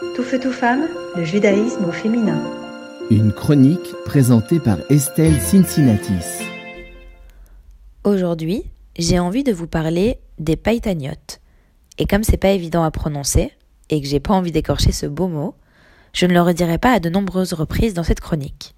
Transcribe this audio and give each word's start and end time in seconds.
Tout 0.00 0.22
feu, 0.22 0.40
tout 0.40 0.50
femme, 0.50 0.88
le 1.14 1.24
judaïsme 1.24 1.84
au 1.84 1.92
féminin. 1.92 2.42
Une 3.10 3.32
chronique 3.32 3.92
présentée 4.06 4.58
par 4.58 4.78
Estelle 4.88 5.38
Cincinnatis. 5.38 6.42
Aujourd'hui, 8.04 8.64
j'ai 8.98 9.18
envie 9.18 9.44
de 9.44 9.52
vous 9.52 9.66
parler 9.66 10.18
des 10.38 10.56
païtaniotes. 10.56 11.42
Et 11.98 12.06
comme 12.06 12.24
c'est 12.24 12.38
pas 12.38 12.52
évident 12.52 12.82
à 12.82 12.90
prononcer, 12.90 13.52
et 13.90 14.00
que 14.00 14.08
j'ai 14.08 14.20
pas 14.20 14.32
envie 14.32 14.52
d'écorcher 14.52 14.90
ce 14.90 15.04
beau 15.04 15.28
mot, 15.28 15.54
je 16.14 16.24
ne 16.24 16.32
le 16.32 16.40
redirai 16.40 16.78
pas 16.78 16.92
à 16.92 17.00
de 17.00 17.10
nombreuses 17.10 17.52
reprises 17.52 17.92
dans 17.92 18.02
cette 18.02 18.20
chronique. 18.20 18.74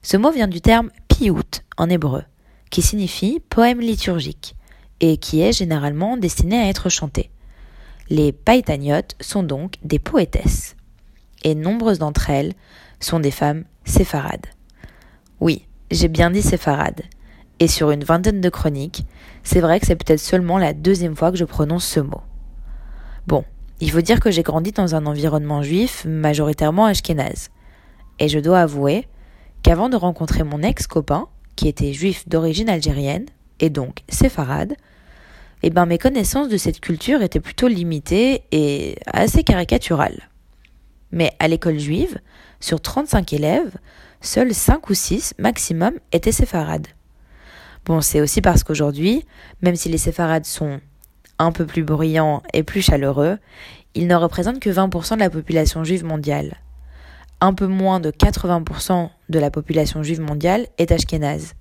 Ce 0.00 0.16
mot 0.16 0.30
vient 0.30 0.48
du 0.48 0.62
terme 0.62 0.90
piout 1.08 1.60
en 1.76 1.90
hébreu, 1.90 2.22
qui 2.70 2.80
signifie 2.80 3.40
poème 3.50 3.80
liturgique, 3.80 4.56
et 5.00 5.18
qui 5.18 5.42
est 5.42 5.52
généralement 5.52 6.16
destiné 6.16 6.58
à 6.58 6.68
être 6.68 6.88
chanté. 6.88 7.30
Les 8.10 8.32
païtaniotes 8.32 9.16
sont 9.20 9.42
donc 9.42 9.74
des 9.82 9.98
poétesses, 9.98 10.76
et 11.44 11.54
nombreuses 11.54 11.98
d'entre 11.98 12.30
elles 12.30 12.54
sont 13.00 13.20
des 13.20 13.30
femmes 13.30 13.64
séfarades. 13.84 14.46
Oui, 15.40 15.66
j'ai 15.90 16.08
bien 16.08 16.30
dit 16.30 16.40
séfarades, 16.40 17.02
et 17.60 17.68
sur 17.68 17.90
une 17.90 18.04
vingtaine 18.04 18.40
de 18.40 18.48
chroniques, 18.48 19.04
c'est 19.42 19.60
vrai 19.60 19.78
que 19.78 19.86
c'est 19.86 19.96
peut-être 19.96 20.20
seulement 20.20 20.56
la 20.56 20.72
deuxième 20.72 21.16
fois 21.16 21.30
que 21.30 21.36
je 21.36 21.44
prononce 21.44 21.84
ce 21.84 22.00
mot. 22.00 22.22
Bon, 23.26 23.44
il 23.80 23.90
faut 23.90 24.00
dire 24.00 24.20
que 24.20 24.30
j'ai 24.30 24.42
grandi 24.42 24.72
dans 24.72 24.94
un 24.94 25.04
environnement 25.04 25.62
juif 25.62 26.06
majoritairement 26.06 26.86
ashkénaze, 26.86 27.50
et 28.18 28.28
je 28.28 28.38
dois 28.38 28.60
avouer 28.60 29.06
qu'avant 29.62 29.90
de 29.90 29.96
rencontrer 29.96 30.44
mon 30.44 30.62
ex-copain, 30.62 31.26
qui 31.56 31.68
était 31.68 31.92
juif 31.92 32.26
d'origine 32.26 32.70
algérienne, 32.70 33.26
et 33.60 33.68
donc 33.68 33.98
séfarade, 34.08 34.76
eh 35.62 35.70
ben 35.70 35.86
mes 35.86 35.98
connaissances 35.98 36.48
de 36.48 36.56
cette 36.56 36.80
culture 36.80 37.22
étaient 37.22 37.40
plutôt 37.40 37.68
limitées 37.68 38.42
et 38.52 38.96
assez 39.06 39.42
caricaturales. 39.42 40.28
Mais 41.10 41.32
à 41.38 41.48
l'école 41.48 41.78
juive, 41.78 42.18
sur 42.60 42.80
35 42.80 43.32
élèves, 43.32 43.76
seuls 44.20 44.54
5 44.54 44.88
ou 44.90 44.94
6 44.94 45.34
maximum 45.38 45.94
étaient 46.12 46.32
séfarades. 46.32 46.86
Bon, 47.84 48.00
c'est 48.00 48.20
aussi 48.20 48.40
parce 48.40 48.64
qu'aujourd'hui, 48.64 49.24
même 49.62 49.76
si 49.76 49.88
les 49.88 49.98
séfarades 49.98 50.44
sont 50.44 50.80
un 51.38 51.52
peu 51.52 51.64
plus 51.64 51.84
bruyants 51.84 52.42
et 52.52 52.62
plus 52.62 52.82
chaleureux, 52.82 53.38
ils 53.94 54.06
ne 54.06 54.14
représentent 54.14 54.60
que 54.60 54.70
20% 54.70 55.14
de 55.14 55.20
la 55.20 55.30
population 55.30 55.84
juive 55.84 56.04
mondiale. 56.04 56.58
Un 57.40 57.54
peu 57.54 57.66
moins 57.66 58.00
de 58.00 58.10
80% 58.10 59.08
de 59.28 59.38
la 59.38 59.50
population 59.50 60.02
juive 60.02 60.20
mondiale 60.20 60.66
est 60.76 60.92
ashkénaze. 60.92 61.54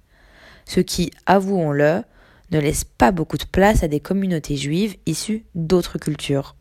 Ce 0.66 0.80
qui, 0.80 1.12
avouons-le, 1.26 2.04
ne 2.52 2.60
laisse 2.60 2.84
pas 2.84 3.12
beaucoup 3.12 3.38
de 3.38 3.46
place 3.46 3.84
à 3.84 3.88
des 3.88 4.00
communautés 4.00 4.56
juives 4.56 4.96
issues 5.06 5.46
d'autres 5.56 5.98
cultures. 5.98 6.56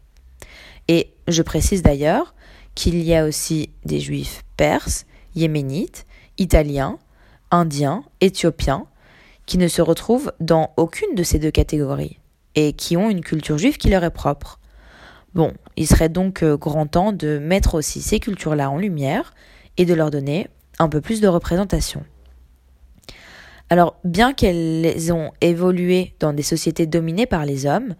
Et 0.88 1.12
je 1.28 1.42
précise 1.42 1.82
d'ailleurs 1.82 2.34
qu'il 2.74 3.02
y 3.02 3.14
a 3.14 3.24
aussi 3.24 3.70
des 3.84 4.00
juifs 4.00 4.42
perses, 4.56 5.06
yéménites, 5.34 6.06
italiens, 6.38 6.98
indiens, 7.50 8.04
éthiopiens, 8.20 8.86
qui 9.46 9.58
ne 9.58 9.68
se 9.68 9.82
retrouvent 9.82 10.32
dans 10.40 10.72
aucune 10.76 11.14
de 11.14 11.22
ces 11.22 11.38
deux 11.38 11.50
catégories, 11.50 12.18
et 12.54 12.72
qui 12.72 12.96
ont 12.96 13.10
une 13.10 13.20
culture 13.20 13.58
juive 13.58 13.76
qui 13.76 13.88
leur 13.88 14.04
est 14.04 14.10
propre. 14.10 14.58
Bon, 15.34 15.52
il 15.76 15.86
serait 15.86 16.08
donc 16.08 16.42
euh, 16.42 16.56
grand 16.56 16.86
temps 16.86 17.12
de 17.12 17.38
mettre 17.38 17.74
aussi 17.74 18.00
ces 18.00 18.20
cultures-là 18.20 18.70
en 18.70 18.78
lumière 18.78 19.34
et 19.76 19.84
de 19.84 19.94
leur 19.94 20.10
donner 20.10 20.48
un 20.78 20.88
peu 20.88 21.00
plus 21.00 21.20
de 21.20 21.28
représentation. 21.28 22.04
Alors, 23.68 23.96
bien 24.04 24.32
qu'elles 24.32 25.12
ont 25.12 25.32
évolué 25.40 26.14
dans 26.20 26.32
des 26.32 26.42
sociétés 26.42 26.86
dominées 26.86 27.26
par 27.26 27.44
les 27.44 27.66
hommes, 27.66 27.96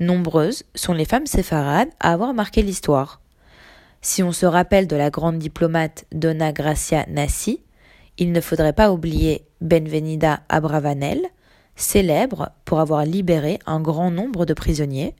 nombreuses 0.00 0.64
sont 0.74 0.92
les 0.92 1.04
femmes 1.04 1.26
séfarades 1.26 1.90
à 2.00 2.12
avoir 2.12 2.34
marqué 2.34 2.62
l'histoire. 2.62 3.20
Si 4.00 4.22
on 4.22 4.32
se 4.32 4.44
rappelle 4.44 4.86
de 4.86 4.96
la 4.96 5.10
grande 5.10 5.38
diplomate 5.38 6.04
Donna 6.12 6.52
Gracia 6.52 7.06
Nassi, 7.08 7.60
il 8.18 8.32
ne 8.32 8.40
faudrait 8.40 8.72
pas 8.72 8.92
oublier 8.92 9.46
Benvenida 9.60 10.42
Abravanel, 10.48 11.22
célèbre 11.76 12.50
pour 12.64 12.80
avoir 12.80 13.04
libéré 13.04 13.58
un 13.66 13.80
grand 13.80 14.10
nombre 14.10 14.46
de 14.46 14.54
prisonniers, 14.54 15.14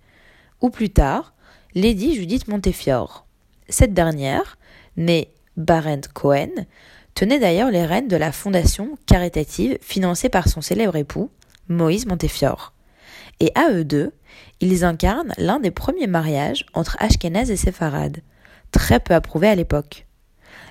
ou 0.61 0.71
plus 0.71 0.91
tard, 0.91 1.35
Lady 1.75 2.15
Judith 2.15 2.49
Montefiore. 2.49 3.27
Cette 3.69 3.95
dernière, 3.95 4.59
née 4.97 5.33
Barent 5.57 6.09
Cohen, 6.13 6.51
tenait 7.15 7.39
d'ailleurs 7.39 7.71
les 7.71 7.87
rênes 7.87 8.09
de 8.09 8.17
la 8.17 8.33
fondation 8.33 8.99
caritative 9.07 9.79
financée 9.81 10.29
par 10.29 10.49
son 10.49 10.61
célèbre 10.61 10.97
époux, 10.97 11.31
Moïse 11.69 12.07
Montefiore. 12.07 12.73
Et 13.41 13.51
à 13.55 13.71
eux 13.71 13.85
deux, 13.85 14.13
ils 14.61 14.85
incarnent 14.85 15.33
l'un 15.39 15.61
des 15.61 15.71
premiers 15.71 16.07
mariages 16.07 16.67
entre 16.75 16.97
Ashkenaz 17.01 17.51
et 17.51 17.57
Séfarade, 17.57 18.19
très 18.71 19.01
peu 19.01 19.15
approuvé 19.15 19.49
à 19.49 19.55
l'époque. 19.55 20.07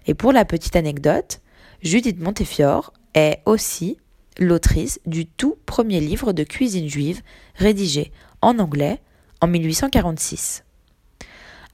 Et 0.07 0.13
pour 0.13 0.31
la 0.31 0.45
petite 0.45 0.75
anecdote, 0.75 1.39
Judith 1.81 2.19
Montefiore 2.19 2.93
est 3.13 3.39
aussi 3.45 3.97
l'autrice 4.39 4.99
du 5.05 5.25
tout 5.25 5.57
premier 5.65 5.99
livre 5.99 6.33
de 6.33 6.43
cuisine 6.43 6.89
juive 6.89 7.21
rédigé 7.55 8.11
en 8.41 8.59
anglais 8.59 9.01
en 9.41 9.47
1846. 9.47 10.63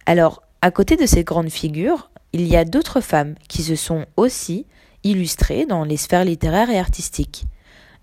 Alors, 0.06 0.44
à 0.62 0.72
côté 0.72 0.96
de 0.96 1.06
ces 1.06 1.24
grandes 1.24 1.50
figures, 1.50 2.12
il 2.34 2.48
y 2.48 2.56
a 2.56 2.66
d'autres 2.66 3.02
femmes 3.02 3.36
qui 3.48 3.64
se 3.64 3.76
sont 3.76 4.06
aussi 4.18 4.66
illustrées 5.04 5.66
dans 5.66 5.84
les 5.84 5.98
sphères 5.98 6.26
littéraires 6.26 6.70
et 6.70 6.80
artistiques. 6.80 7.46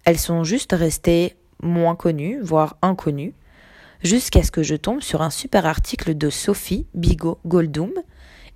Elles 0.05 0.19
sont 0.19 0.45
juste 0.45 0.73
restées 0.73 1.37
moins 1.63 1.97
connues, 1.97 2.41
voire 2.43 2.77
inconnues, 2.83 3.35
jusqu'à 4.03 4.43
ce 4.43 4.51
que 4.51 4.63
je 4.63 4.77
tombe 4.77 5.01
sur 5.01 5.23
un 5.23 5.31
super 5.31 5.67
article 5.67 6.17
de 6.17 6.31
Sophie 6.31 6.87
Bigot 6.95 7.39
Goldum, 7.47 7.93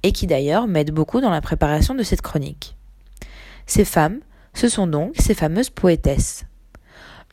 et 0.03 0.13
qui 0.13 0.27
d'ailleurs 0.27 0.67
m'aide 0.67 0.93
beaucoup 0.93 1.21
dans 1.21 1.31
la 1.31 1.41
préparation 1.41 1.95
de 1.95 2.03
cette 2.03 2.23
chronique. 2.23 2.77
Ces 3.67 3.85
femmes, 3.85 4.21
ce 4.55 4.69
sont 4.69 4.87
donc 4.87 5.15
ces 5.19 5.35
fameuses 5.35 5.71
poétesses. 5.71 6.45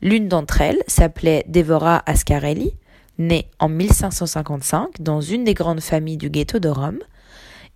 L'une 0.02 0.28
d'entre 0.28 0.62
elles 0.62 0.84
s'appelait 0.88 1.46
Devora 1.47 2.03
Ascarelli, 2.06 2.74
née 3.18 3.50
en 3.59 3.70
1555 3.70 5.02
dans 5.02 5.22
une 5.22 5.44
des 5.44 5.56
grandes 5.56 5.81
familles 5.81 6.18
du 6.18 6.30
ghetto 6.30 6.59
de 6.59 6.70
Rome, 6.70 7.00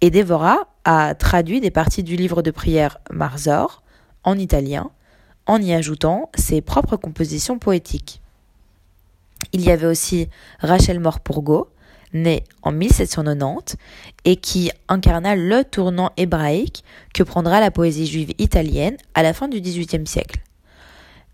et 0.02 0.10
Devora 0.10 0.68
a 0.84 1.16
traduit 1.16 1.62
des 1.62 1.72
parties 1.72 2.04
du 2.04 2.16
livre 2.16 2.42
de 2.42 2.52
prière 2.52 2.98
Marzor 3.12 3.84
en 4.24 4.38
italien, 4.38 4.92
en 5.46 5.62
y 5.62 5.74
ajoutant 5.74 6.30
ses 6.36 6.62
propres 6.62 6.98
compositions 6.98 7.60
poétiques. 7.60 8.22
Il 9.54 9.62
y 9.62 9.72
avait 9.72 9.88
aussi 9.88 10.28
Rachel 10.60 11.00
Morpurgo, 11.00 11.70
née 12.14 12.44
en 12.62 12.72
1790 12.72 13.78
et 14.26 14.36
qui 14.36 14.72
incarna 14.88 15.36
le 15.36 15.64
tournant 15.64 16.12
hébraïque 16.18 16.84
que 17.14 17.24
prendra 17.24 17.60
la 17.60 17.72
poésie 17.72 18.08
juive 18.08 18.34
italienne 18.38 18.98
à 19.14 19.24
la 19.24 19.34
fin 19.34 19.48
du 19.48 19.62
XVIIIe 19.62 20.06
siècle. 20.06 20.40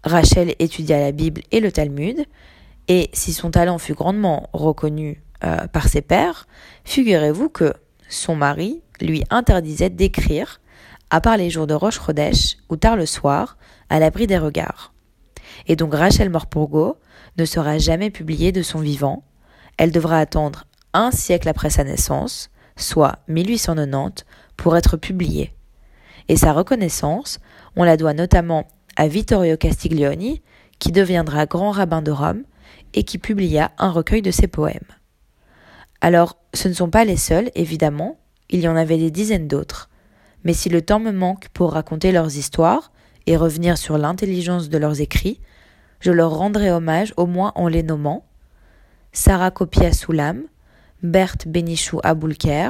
Rachel 0.04 0.56
étudia 0.60 1.00
la 1.00 1.12
Bible 1.12 1.42
et 1.52 1.60
le 1.60 1.72
Talmud, 1.72 2.26
et 2.88 3.10
si 3.14 3.34
son 3.34 3.52
talent 3.52 3.78
fut 3.78 3.96
grandement 3.96 4.50
reconnu 4.54 5.22
euh, 5.44 5.68
par 5.68 5.88
ses 5.88 6.02
pairs, 6.02 6.48
figurez-vous 6.86 7.50
que 7.50 7.74
son 8.10 8.36
mari 8.36 8.82
lui 9.02 9.24
interdisait 9.30 9.90
d'écrire, 9.90 10.62
à 11.10 11.22
part 11.22 11.38
les 11.38 11.50
jours 11.50 11.68
de 11.68 11.74
Roche 11.74 11.98
Rodèche 11.98 12.58
ou 12.70 12.76
tard 12.76 12.96
le 12.96 13.06
soir, 13.06 13.58
à 13.90 14.00
l'abri 14.00 14.28
des 14.28 14.38
regards. 14.38 14.94
Et 15.68 15.76
donc 15.76 15.94
Rachel 15.94 16.30
Morpurgo 16.30 16.98
ne 17.38 17.46
sera 17.46 17.78
jamais 17.78 18.10
publiée 18.10 18.52
de 18.52 18.62
son 18.62 18.80
vivant. 18.80 19.24
Elle 19.78 19.92
devra 19.92 20.20
attendre 20.20 20.66
un 20.94 21.12
siècle 21.12 21.50
après 21.50 21.70
sa 21.70 21.84
naissance, 21.84 22.50
soit 22.76 23.20
1890, 23.28 24.26
pour 24.56 24.76
être 24.76 24.98
publiée. 24.98 25.54
Et 26.28 26.36
sa 26.36 26.52
reconnaissance, 26.52 27.40
on 27.76 27.84
la 27.84 27.98
doit 27.98 28.14
notamment 28.14 28.68
à 28.96 29.08
Vittorio 29.08 29.56
Castiglioni, 29.58 30.42
qui 30.80 30.92
deviendra 30.92 31.46
grand 31.46 31.72
rabbin 31.72 32.02
de 32.02 32.12
Rome 32.12 32.44
et 32.94 33.04
qui 33.04 33.18
publia 33.18 33.72
un 33.78 33.92
recueil 33.92 34.22
de 34.22 34.32
ses 34.32 34.48
poèmes. 34.48 34.80
Alors, 36.02 36.38
ce 36.54 36.68
ne 36.68 36.74
sont 36.74 36.90
pas 36.90 37.06
les 37.06 37.18
seuls, 37.18 37.50
évidemment, 37.56 38.18
il 38.50 38.62
y 38.62 38.68
en 38.68 38.76
avait 38.76 38.98
des 38.98 39.12
dizaines 39.12 39.48
d'autres. 39.48 39.90
Mais 40.44 40.54
si 40.54 40.70
le 40.70 40.82
temps 40.82 41.00
me 41.00 41.12
manque 41.12 41.50
pour 41.50 41.74
raconter 41.74 42.12
leurs 42.12 42.38
histoires 42.38 42.92
et 43.26 43.36
revenir 43.36 43.78
sur 43.78 43.98
l'intelligence 43.98 44.70
de 44.70 44.78
leurs 44.78 45.02
écrits, 45.02 45.42
je 46.00 46.12
leur 46.12 46.32
rendrai 46.38 46.72
hommage 46.72 47.14
au 47.18 47.26
moins 47.26 47.52
en 47.56 47.68
les 47.68 47.84
nommant 47.84 48.26
Sarah 49.12 49.52
Copia 49.52 49.92
Soulam, 49.92 50.44
Berthe 51.02 51.48
Benichou 51.48 52.00
Aboulker, 52.04 52.70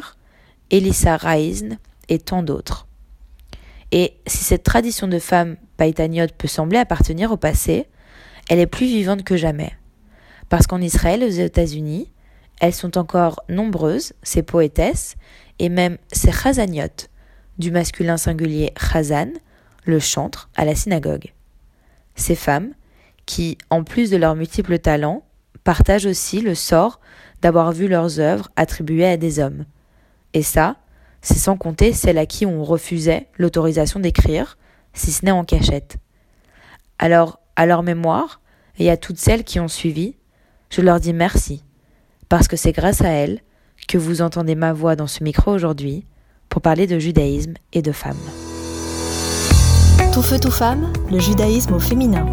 Elissa 0.72 1.18
Raizn 1.18 1.78
et 2.10 2.19
tant 2.19 2.42
d'autres. 2.42 2.88
Et 3.92 4.16
si 4.25 4.44
cette 4.44 4.63
tradition 4.63 5.07
de 5.07 5.19
femmes 5.19 5.57
païtaniotes 5.78 6.34
peut 6.34 6.48
sembler 6.48 6.78
appartenir 6.78 7.31
au 7.31 7.38
passé, 7.38 7.88
elle 8.50 8.60
est 8.60 8.68
plus 8.68 8.86
vivante 8.86 9.24
que 9.24 9.38
jamais. 9.38 9.74
Parce 10.50 10.68
qu'en 10.68 10.81
Israël 10.81 11.24
aux 11.24 11.30
États-Unis, 11.30 12.10
elles 12.59 12.74
sont 12.74 12.98
encore 12.98 13.44
nombreuses, 13.50 14.13
ces 14.24 14.44
poétesses, 14.44 15.15
et 15.59 15.69
même 15.69 15.98
ces 16.12 16.31
chazaniotes, 16.31 17.09
du 17.57 17.71
masculin 17.71 18.18
singulier 18.18 18.74
chazan, 18.77 19.31
le 19.86 20.00
chantre, 20.00 20.50
à 20.56 20.65
la 20.65 20.75
synagogue. 20.75 21.33
Ces 22.15 22.36
femmes, 22.36 22.74
qui, 23.25 23.57
en 23.69 23.83
plus 23.83 24.09
de 24.09 24.18
leurs 24.18 24.36
multiples 24.36 24.80
talents, 24.80 25.24
partagent 25.63 26.06
aussi 26.06 26.42
le 26.42 26.56
sort 26.56 27.00
d'avoir 27.42 27.71
vu 27.71 27.88
leurs 27.88 28.19
œuvres 28.19 28.50
attribuées 28.56 29.06
à 29.07 29.18
des 29.18 29.39
hommes, 29.39 29.65
Et 30.33 30.44
ça, 30.44 30.77
c'est 31.21 31.38
sans 31.38 31.57
compter 31.57 31.94
celles 31.94 32.18
à 32.18 32.25
qui 32.25 32.45
on 32.45 32.63
refusait 32.63 33.27
l'autorisation 33.38 34.00
d'écrire, 34.00 34.57
si 34.94 35.12
ce 35.12 35.25
n'est 35.25 35.31
en 35.31 35.44
cachette. 35.44 35.98
Alors, 37.00 37.39
à 37.56 37.65
leur 37.65 37.83
mémoire, 37.83 38.42
et 38.80 38.89
à 38.89 38.98
toutes 38.98 39.18
celles 39.18 39.44
qui 39.44 39.59
ont 39.59 39.68
suivi, 39.68 40.15
je 40.69 40.81
leur 40.81 41.00
dis 41.00 41.13
merci, 41.13 41.63
parce 42.30 42.48
que 42.48 42.56
c'est 42.56 42.72
grâce 42.72 43.02
à 43.02 43.10
elles 43.10 43.42
que 43.88 43.98
vous 43.98 44.22
entendez 44.22 44.56
ma 44.56 44.74
voix 44.74 44.96
dans 44.96 45.08
ce 45.08 45.24
micro 45.24 45.52
aujourd'hui 45.52 46.06
pour 46.50 46.62
parler 46.62 46.88
de 46.88 47.00
judaïsme 47.00 47.54
et 47.74 47.82
de 47.82 47.92
femmes. 47.92 48.16
Tout 50.14 50.22
feu, 50.22 50.40
tout 50.40 50.52
femme, 50.52 50.92
le 51.12 51.20
judaïsme 51.20 51.74
au 51.74 51.80
féminin. 51.80 52.26